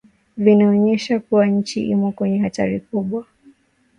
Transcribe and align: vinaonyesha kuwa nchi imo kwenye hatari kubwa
vinaonyesha 0.37 1.19
kuwa 1.19 1.45
nchi 1.45 1.87
imo 1.89 2.11
kwenye 2.11 2.39
hatari 2.39 2.79
kubwa 2.79 3.25